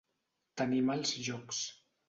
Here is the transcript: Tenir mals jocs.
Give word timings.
Tenir 0.61 0.81
mals 0.89 1.13
jocs. 1.31 1.63